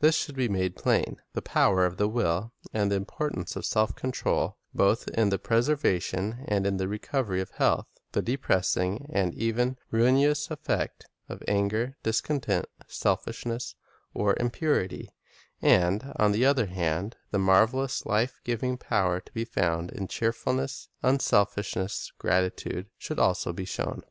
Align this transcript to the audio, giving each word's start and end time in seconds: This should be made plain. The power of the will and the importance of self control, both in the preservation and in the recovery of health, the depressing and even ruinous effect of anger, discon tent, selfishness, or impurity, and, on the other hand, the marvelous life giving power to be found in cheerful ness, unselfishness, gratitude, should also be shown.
This 0.00 0.14
should 0.14 0.36
be 0.36 0.50
made 0.50 0.76
plain. 0.76 1.22
The 1.32 1.40
power 1.40 1.86
of 1.86 1.96
the 1.96 2.06
will 2.06 2.52
and 2.74 2.92
the 2.92 2.96
importance 2.96 3.56
of 3.56 3.64
self 3.64 3.96
control, 3.96 4.58
both 4.74 5.08
in 5.08 5.30
the 5.30 5.38
preservation 5.38 6.44
and 6.46 6.66
in 6.66 6.76
the 6.76 6.88
recovery 6.88 7.40
of 7.40 7.52
health, 7.52 7.86
the 8.10 8.20
depressing 8.20 9.08
and 9.10 9.32
even 9.34 9.78
ruinous 9.90 10.50
effect 10.50 11.06
of 11.30 11.42
anger, 11.48 11.96
discon 12.04 12.42
tent, 12.42 12.66
selfishness, 12.86 13.74
or 14.12 14.36
impurity, 14.38 15.08
and, 15.62 16.12
on 16.16 16.32
the 16.32 16.44
other 16.44 16.66
hand, 16.66 17.16
the 17.30 17.38
marvelous 17.38 18.04
life 18.04 18.42
giving 18.44 18.76
power 18.76 19.20
to 19.20 19.32
be 19.32 19.46
found 19.46 19.90
in 19.92 20.06
cheerful 20.06 20.52
ness, 20.52 20.88
unselfishness, 21.02 22.12
gratitude, 22.18 22.90
should 22.98 23.18
also 23.18 23.54
be 23.54 23.64
shown. 23.64 24.02